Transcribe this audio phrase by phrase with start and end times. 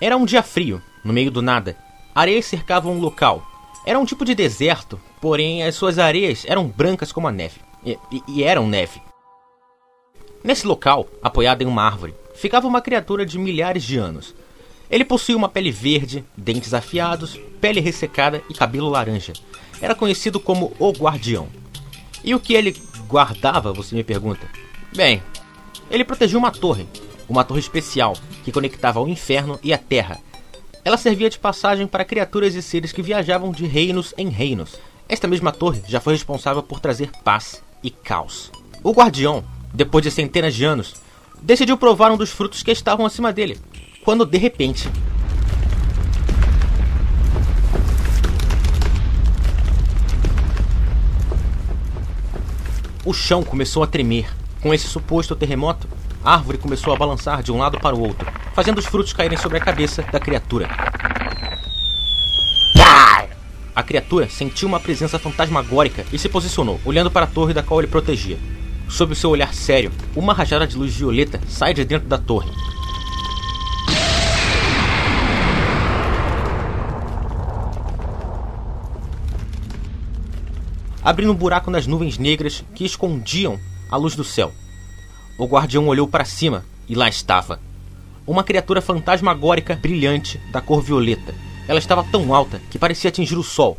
[0.00, 1.76] Era um dia frio, no meio do nada.
[2.14, 3.44] Areias cercavam o local.
[3.86, 7.60] Era um tipo de deserto, porém as suas areias eram brancas como a neve.
[7.84, 9.00] E, e, e eram neve.
[10.42, 14.34] Nesse local, apoiado em uma árvore, ficava uma criatura de milhares de anos.
[14.90, 19.32] Ele possuía uma pele verde, dentes afiados, pele ressecada e cabelo laranja.
[19.80, 21.48] Era conhecido como o Guardião.
[22.22, 22.76] E o que ele
[23.08, 24.46] guardava, você me pergunta?
[24.94, 25.22] Bem,
[25.90, 26.86] ele protegia uma torre,
[27.28, 30.18] uma torre especial que conectava o inferno e a terra.
[30.84, 34.76] Ela servia de passagem para criaturas e seres que viajavam de reinos em reinos.
[35.08, 38.50] Esta mesma torre já foi responsável por trazer paz e caos.
[38.82, 40.94] O guardião, depois de centenas de anos,
[41.40, 43.58] decidiu provar um dos frutos que estavam acima dele,
[44.04, 44.88] quando de repente.
[53.04, 54.26] O chão começou a tremer.
[54.62, 55.86] Com esse suposto terremoto,
[56.24, 59.36] a árvore começou a balançar de um lado para o outro, fazendo os frutos caírem
[59.36, 60.68] sobre a cabeça da criatura.
[63.76, 67.80] A criatura sentiu uma presença fantasmagórica e se posicionou, olhando para a torre da qual
[67.80, 68.38] ele protegia.
[68.88, 72.50] Sob o seu olhar sério, uma rajada de luz violeta sai de dentro da torre.
[81.02, 83.58] Abrindo um buraco nas nuvens negras que escondiam
[83.90, 84.52] a luz do céu.
[85.36, 87.58] O guardião olhou para cima e lá estava.
[88.24, 91.34] Uma criatura fantasmagórica brilhante da cor violeta.
[91.66, 93.76] Ela estava tão alta que parecia atingir o sol.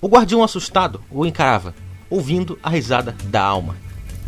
[0.00, 1.74] O guardião assustado o encarava,
[2.08, 3.76] ouvindo a risada da alma.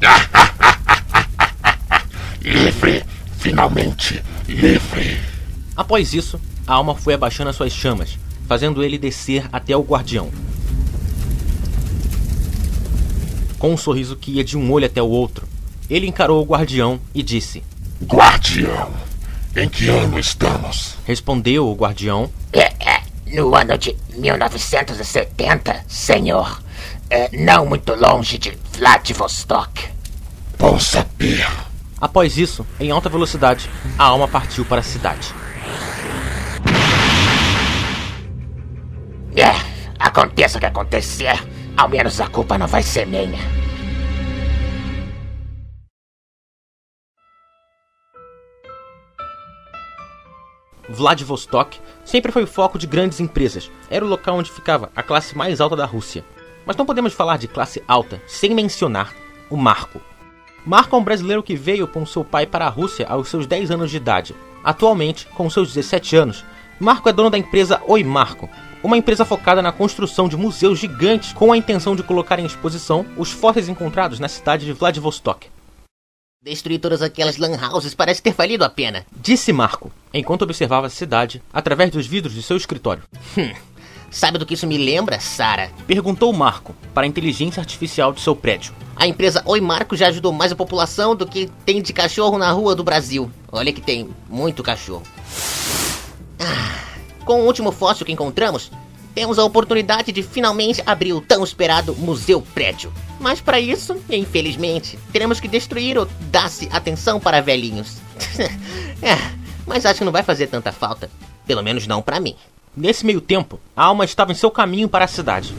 [2.42, 3.02] livre!
[3.39, 5.19] Finalmente livre!
[5.74, 10.30] Após isso, a alma foi abaixando as suas chamas, fazendo ele descer até o guardião.
[13.58, 15.48] Com um sorriso que ia de um olho até o outro,
[15.89, 17.62] ele encarou o guardião e disse:
[18.05, 18.91] Guardião,
[19.56, 20.97] em que ano estamos?
[21.06, 26.62] Respondeu o guardião: É, é no ano de 1970, senhor.
[27.11, 29.89] É, não muito longe de Vladivostok.
[30.58, 31.46] Bom saber.
[32.01, 33.68] Após isso, em alta velocidade,
[33.98, 35.35] a alma partiu para a cidade.
[39.35, 39.55] É,
[39.98, 41.42] aconteça o que acontecer,
[41.77, 43.67] ao menos a culpa não vai ser minha.
[50.88, 53.70] Vladivostok sempre foi o foco de grandes empresas.
[53.90, 56.24] Era o local onde ficava a classe mais alta da Rússia.
[56.64, 59.14] Mas não podemos falar de classe alta sem mencionar
[59.50, 60.00] o Marco.
[60.66, 63.70] Marco é um brasileiro que veio com seu pai para a Rússia aos seus 10
[63.70, 64.34] anos de idade.
[64.62, 66.44] Atualmente, com seus 17 anos,
[66.78, 68.48] Marco é dono da empresa Oi Marco,
[68.82, 73.05] uma empresa focada na construção de museus gigantes com a intenção de colocar em exposição
[73.16, 75.48] os fósseis encontrados na cidade de Vladivostok.
[76.40, 79.04] Destruir todas aquelas lan houses parece ter valido a pena.
[79.16, 83.02] Disse Marco, enquanto observava a cidade através dos vidros de seu escritório.
[83.36, 83.52] Hum,
[84.08, 85.68] sabe do que isso me lembra, Sara?
[85.84, 88.72] Perguntou Marco para a inteligência artificial de seu prédio.
[88.94, 92.52] A empresa Oi Marco já ajudou mais a população do que tem de cachorro na
[92.52, 93.28] rua do Brasil.
[93.50, 95.02] Olha que tem muito cachorro.
[96.38, 96.84] Ah,
[97.24, 98.70] com o último fóssil que encontramos,
[99.18, 102.92] temos a oportunidade de finalmente abrir o tão esperado Museu Prédio.
[103.18, 107.96] Mas para isso, infelizmente, teremos que destruir o Dá-se Atenção para Velhinhos.
[109.02, 109.17] é,
[109.67, 111.11] mas acho que não vai fazer tanta falta.
[111.45, 112.36] Pelo menos não para mim.
[112.77, 115.52] Nesse meio tempo, a alma estava em seu caminho para a cidade.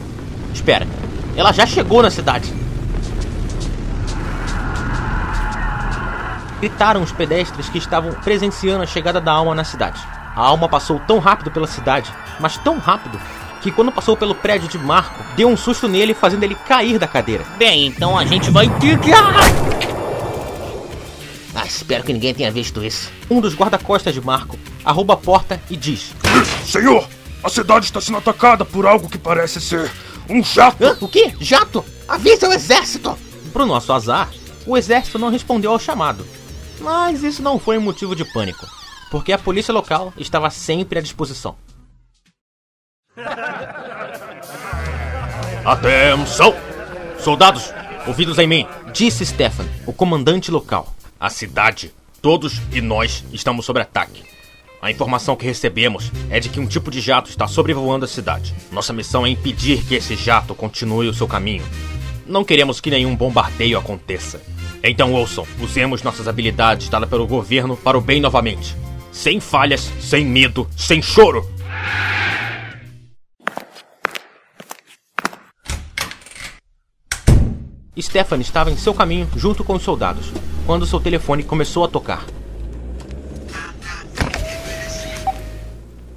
[0.53, 0.88] Espera,
[1.36, 2.53] ela já chegou na cidade.
[6.62, 10.02] Gritaram os pedestres que estavam presenciando a chegada da alma na cidade.
[10.34, 12.09] A alma passou tão rápido pela cidade,
[12.40, 13.20] mas tão rápido,
[13.62, 17.08] que quando passou pelo prédio de Marco, deu um susto nele, fazendo ele cair da
[17.08, 17.46] cadeira.
[17.58, 19.12] Bem, então a gente vai ter que.
[21.53, 23.12] Ah, espero que ninguém tenha visto isso.
[23.30, 26.14] Um dos guarda-costas de Marco arroba a porta e diz:
[26.66, 27.08] Senhor,
[27.44, 29.91] a cidade está sendo atacada por algo que parece ser
[30.30, 30.84] um jato.
[30.84, 30.97] Hã?
[31.02, 31.34] O quê?
[31.40, 31.84] Jato?
[32.08, 33.18] Avisa o exército!
[33.52, 34.30] Pro nosso azar,
[34.66, 36.26] o exército não respondeu ao chamado.
[36.80, 38.66] Mas isso não foi um motivo de pânico,
[39.11, 41.56] porque a polícia local estava sempre à disposição.
[45.66, 46.56] Atenção!
[47.20, 47.74] Soldados,
[48.08, 50.94] ouvidos em mim, disse Stefan, o comandante local.
[51.20, 54.24] A cidade, todos e nós estamos sob ataque.
[54.82, 58.56] A informação que recebemos é de que um tipo de jato está sobrevoando a cidade.
[58.72, 61.66] Nossa missão é impedir que esse jato continue o seu caminho.
[62.26, 64.42] Não queremos que nenhum bombardeio aconteça.
[64.82, 68.74] Então ouçam, usemos nossas habilidades dadas pelo governo para o bem novamente.
[69.12, 71.46] Sem falhas, sem medo, sem choro.
[78.01, 80.31] Stefan estava em seu caminho junto com os soldados,
[80.66, 82.25] quando seu telefone começou a tocar.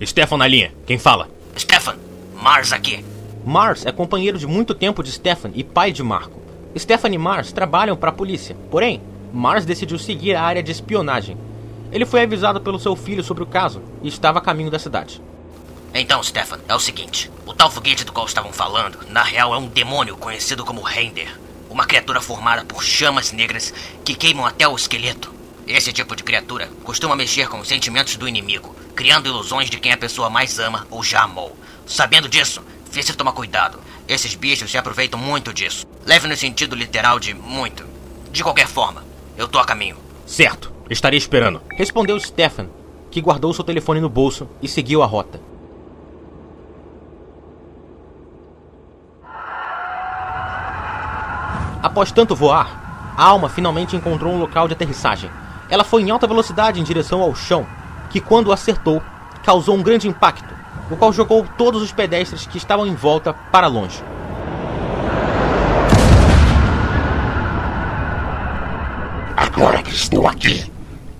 [0.04, 1.28] Stefan na linha, quem fala?
[1.56, 1.96] Stefan,
[2.34, 3.04] Mars aqui.
[3.44, 6.40] Mars é companheiro de muito tempo de Stefan e pai de Marco.
[6.76, 9.00] Stefan e Mars trabalham para a polícia, porém,
[9.32, 11.36] Mars decidiu seguir a área de espionagem.
[11.90, 15.20] Ele foi avisado pelo seu filho sobre o caso e estava a caminho da cidade.
[15.94, 19.58] Então, Stefan, é o seguinte: o tal foguete do qual estavam falando, na real é
[19.58, 21.38] um demônio conhecido como Render.
[21.72, 23.72] Uma criatura formada por chamas negras
[24.04, 25.32] que queimam até o esqueleto.
[25.66, 29.90] Esse tipo de criatura costuma mexer com os sentimentos do inimigo, criando ilusões de quem
[29.90, 31.56] a pessoa mais ama ou já amou.
[31.86, 33.80] Sabendo disso, precisa tomar cuidado.
[34.06, 35.86] Esses bichos se aproveitam muito disso.
[36.04, 37.86] Leve no sentido literal de muito.
[38.30, 39.02] De qualquer forma,
[39.38, 39.96] eu tô a caminho.
[40.26, 41.62] Certo, estarei esperando.
[41.74, 42.68] Respondeu Stefan,
[43.10, 45.40] que guardou seu telefone no bolso e seguiu a rota.
[51.82, 55.28] Após tanto voar, a Alma finalmente encontrou um local de aterrissagem.
[55.68, 57.66] Ela foi em alta velocidade em direção ao chão,
[58.08, 59.02] que quando acertou,
[59.42, 60.54] causou um grande impacto,
[60.88, 64.00] o qual jogou todos os pedestres que estavam em volta para longe.
[69.36, 70.70] Agora que estou aqui,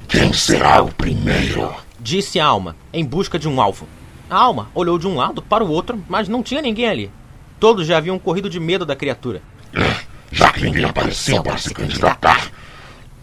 [0.09, 1.75] quem será o primeiro?
[1.99, 3.89] Disse a Alma, em busca de um alvo.
[4.31, 7.11] A Alma olhou de um lado para o outro, mas não tinha ninguém ali.
[7.59, 9.43] Todos já haviam corrido de medo da criatura.
[9.75, 12.51] É, já que ninguém apareceu para se candidatar,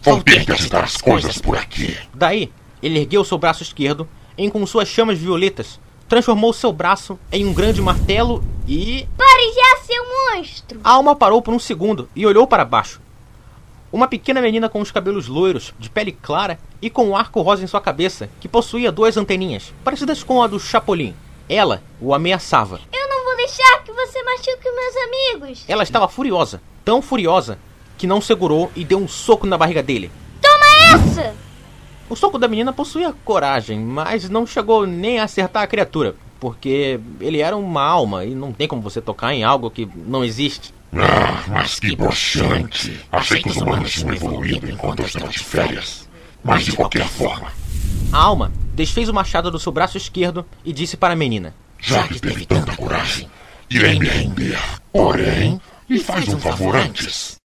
[0.00, 1.98] vou ter que ajudar as coisas por aqui.
[2.14, 4.08] Daí, ele ergueu seu braço esquerdo,
[4.38, 9.06] em com suas chamas violetas, transformou seu braço em um grande martelo e.
[9.16, 10.80] Pare já, seu monstro!
[10.84, 13.00] A alma parou por um segundo e olhou para baixo.
[13.92, 17.64] Uma pequena menina com os cabelos loiros, de pele clara e com um arco rosa
[17.64, 21.12] em sua cabeça, que possuía duas anteninhas, parecidas com a do Chapolin.
[21.48, 22.80] Ela o ameaçava.
[22.92, 25.64] Eu não vou deixar que você machuque meus amigos!
[25.66, 27.56] Ela estava furiosa, tão furiosa,
[27.96, 30.10] que não segurou e deu um soco na barriga dele.
[30.42, 31.32] Toma essa!
[32.08, 36.98] O soco da menina possuía coragem, mas não chegou nem a acertar a criatura, porque
[37.20, 40.74] ele era uma alma e não tem como você tocar em algo que não existe.
[40.92, 42.98] Ah, mas que broxante!
[43.12, 46.08] Achei que os humanos tinham evoluído enquanto eu estava de férias.
[46.42, 47.52] Mas de qualquer forma.
[48.12, 52.08] A alma desfez o machado do seu braço esquerdo e disse para a menina: Já
[52.08, 53.30] que teve tanta coragem,
[53.70, 54.58] irei me render.
[56.50, 57.40] Porém, me faz um favor antes.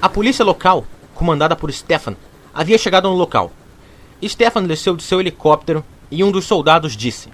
[0.00, 2.16] A polícia local, comandada por Stefan,
[2.54, 3.52] havia chegado no local.
[4.24, 7.28] Stefan desceu de seu helicóptero e um dos soldados disse: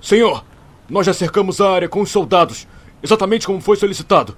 [0.00, 0.44] Senhor,
[0.88, 2.66] nós já cercamos a área com os soldados,
[3.02, 4.36] exatamente como foi solicitado.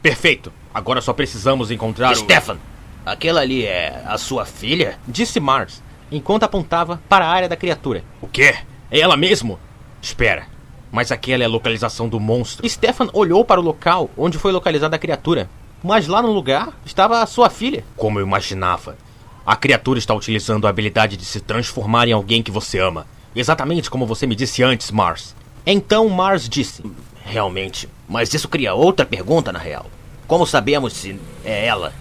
[0.00, 0.52] Perfeito.
[0.72, 2.58] Agora só precisamos encontrar Stefan,
[3.04, 4.98] aquela ali é a sua filha?
[5.06, 8.04] Disse Mars, enquanto apontava para a área da criatura.
[8.20, 8.54] O quê?
[8.90, 9.58] É ela mesmo?
[10.02, 10.46] Espera.
[10.90, 12.68] Mas aquela é a localização do monstro.
[12.68, 15.48] Stefan olhou para o local onde foi localizada a criatura,
[15.82, 17.84] mas lá no lugar estava a sua filha.
[17.96, 18.96] Como eu imaginava.
[19.46, 23.06] A criatura está utilizando a habilidade de se transformar em alguém que você ama.
[23.34, 25.34] Exatamente como você me disse antes, Mars.
[25.64, 26.82] Então Mars disse:
[27.24, 29.86] Realmente, mas isso cria outra pergunta na real.
[30.26, 31.92] Como sabemos se é ela?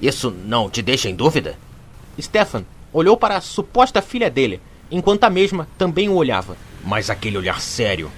[0.00, 1.58] Isso não te deixa em dúvida?
[2.20, 4.60] Stefan olhou para a suposta filha dele,
[4.90, 6.56] enquanto a mesma também o olhava.
[6.84, 8.10] Mas aquele olhar sério.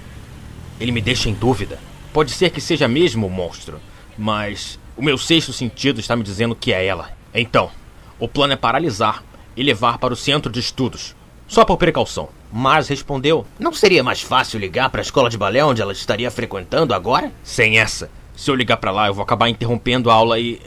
[0.79, 1.79] Ele me deixa em dúvida.
[2.13, 3.81] Pode ser que seja mesmo o monstro,
[4.17, 7.11] mas o meu sexto sentido está me dizendo que é ela.
[7.33, 7.71] Então,
[8.19, 9.23] o plano é paralisar
[9.57, 11.15] e levar para o centro de estudos.
[11.47, 12.29] Só por precaução.
[12.53, 16.31] Mars respondeu: Não seria mais fácil ligar para a escola de balé onde ela estaria
[16.31, 17.33] frequentando agora?
[17.43, 18.11] Sem essa.
[18.41, 20.59] Se eu ligar para lá, eu vou acabar interrompendo a aula e.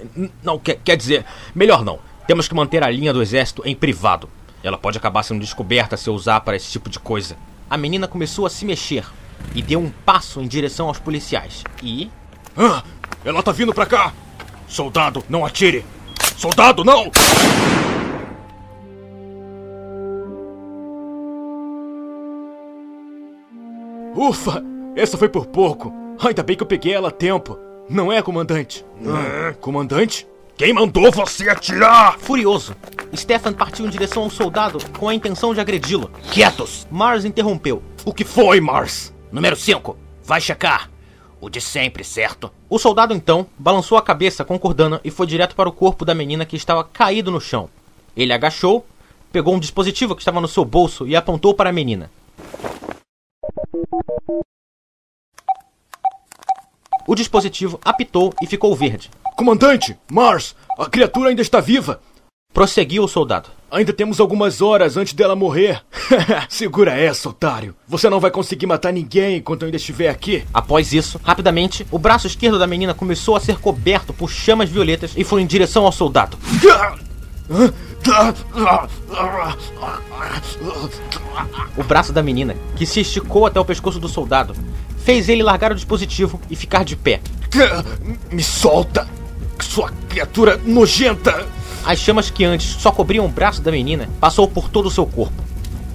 [0.44, 1.26] Não, quer, quer dizer.
[1.56, 1.98] Melhor não.
[2.28, 4.30] Temos que manter a linha do exército em privado.
[4.64, 7.36] Ela pode acabar sendo descoberta se eu usar para esse tipo de coisa.
[7.68, 9.04] A menina começou a se mexer
[9.56, 11.64] e deu um passo em direção aos policiais.
[11.82, 12.12] E.
[12.56, 12.84] Ah!
[13.26, 14.14] Ela tá vindo pra cá!
[14.68, 15.84] Soldado, não atire!
[16.38, 17.12] Soldado, não!
[24.16, 24.64] Ufa!
[24.96, 26.03] Essa foi por pouco.
[26.26, 27.60] Ainda bem que eu peguei ela a tempo.
[27.90, 28.86] Não é, comandante?
[29.06, 30.26] Ah, comandante?
[30.56, 32.18] Quem mandou você atirar?
[32.18, 32.76] Furioso,
[33.14, 36.10] Stefan partiu em direção ao soldado com a intenção de agredi-lo.
[36.32, 36.88] Quietos!
[36.90, 37.84] Mars interrompeu.
[38.06, 39.14] O que foi, Mars?
[39.32, 40.90] Número 5, vai checar.
[41.42, 42.50] O de sempre, certo?
[42.70, 46.46] O soldado então balançou a cabeça concordando e foi direto para o corpo da menina
[46.46, 47.70] que estava caído no chão.
[48.16, 48.86] Ele agachou,
[49.30, 52.10] pegou um dispositivo que estava no seu bolso e apontou para a menina.
[57.08, 59.10] O dispositivo apitou e ficou verde.
[59.36, 62.00] Comandante, Mars, a criatura ainda está viva.
[62.54, 63.50] Prosseguiu o soldado.
[63.72, 65.82] Ainda temos algumas horas antes dela morrer.
[66.48, 67.76] Segura essa, otário.
[67.88, 70.46] Você não vai conseguir matar ninguém enquanto eu ainda estiver aqui.
[70.54, 75.14] Após isso, rapidamente, o braço esquerdo da menina começou a ser coberto por chamas violetas
[75.18, 76.38] e foi em direção ao soldado.
[81.76, 84.56] O braço da menina, que se esticou até o pescoço do soldado,
[85.04, 87.20] fez ele largar o dispositivo e ficar de pé.
[88.32, 89.08] Me solta,
[89.60, 91.46] sua criatura nojenta!
[91.86, 95.06] As chamas que antes só cobriam o braço da menina passou por todo o seu
[95.06, 95.44] corpo.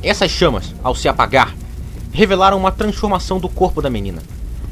[0.02, 1.54] Essas chamas, ao se apagar,
[2.12, 4.22] revelaram uma transformação do corpo da menina.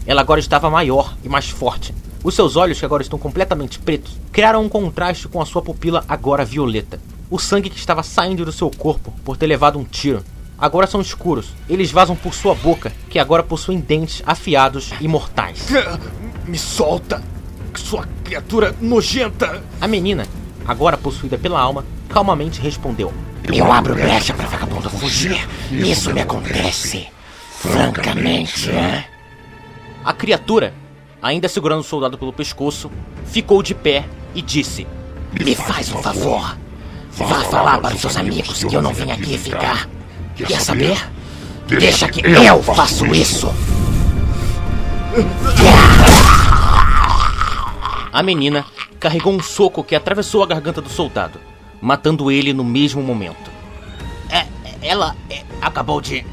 [0.07, 1.95] Ela agora estava maior e mais forte.
[2.23, 6.05] Os seus olhos, que agora estão completamente pretos, criaram um contraste com a sua pupila
[6.07, 7.01] agora violeta.
[7.31, 10.23] O sangue que estava saindo do seu corpo por ter levado um tiro
[10.59, 11.49] agora são escuros.
[11.69, 15.67] Eles vazam por sua boca, que agora possuem dentes afiados e mortais.
[16.47, 17.23] Me solta,
[17.75, 19.63] sua criatura nojenta!
[19.81, 20.27] A menina,
[20.67, 23.13] agora possuída pela alma, calmamente respondeu:
[23.53, 25.47] Eu abro brecha para vagabundo fugir.
[25.71, 27.09] Isso me acontece.
[27.59, 29.07] Francamente, é?
[30.05, 30.73] A criatura,
[31.21, 32.91] ainda segurando o soldado pelo pescoço,
[33.25, 34.87] ficou de pé e disse:
[35.33, 36.57] Me faz um favor.
[37.11, 39.89] Vá falar para os seus amigos que eu não vim aqui ficar.
[40.37, 40.99] Quer saber?
[41.67, 43.53] Deixa que eu faço isso.
[48.13, 48.65] A menina
[49.01, 51.41] carregou um soco que atravessou a garganta do soldado,
[51.81, 53.51] matando ele no mesmo momento.
[54.31, 54.47] É,
[54.83, 56.25] ela é, acabou de.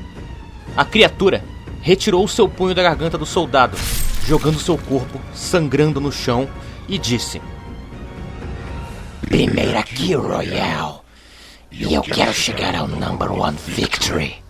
[0.76, 1.44] A criatura
[1.82, 3.78] retirou seu punho da garganta do soldado,
[4.28, 6.48] jogando seu corpo sangrando no chão,
[6.88, 7.42] e disse:
[9.28, 11.03] Primeira Kill Royale.
[11.74, 14.43] You, you Kyoshigaro number one victory.